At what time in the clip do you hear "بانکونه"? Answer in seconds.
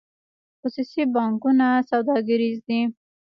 1.15-1.67